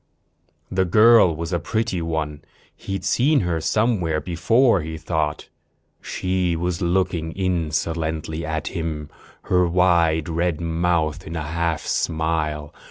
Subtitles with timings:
[0.71, 2.41] The girl was a pretty one.
[2.75, 5.49] He'd seen her somewhere before, he thought.
[6.01, 9.11] She was looking insolently at him,
[9.43, 12.73] her wide red mouth in a half smile.